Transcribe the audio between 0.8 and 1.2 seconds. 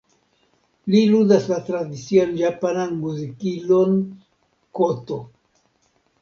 Li